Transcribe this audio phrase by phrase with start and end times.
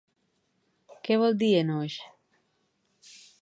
[1.09, 1.99] Què vol dir Enoix?